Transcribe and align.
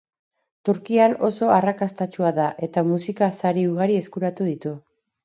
Turkian 0.67 1.11
oso 1.27 1.49
arrakastatsua 1.55 2.31
da 2.37 2.47
eta 2.69 2.85
musika 2.87 3.29
sari 3.43 3.67
ugari 3.75 3.99
eskuratu 4.05 4.49
ditu. 4.49 4.73